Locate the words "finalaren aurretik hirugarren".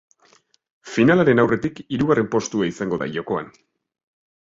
0.93-2.33